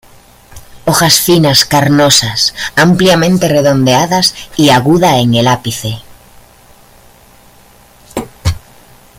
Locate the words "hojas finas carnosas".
0.85-2.55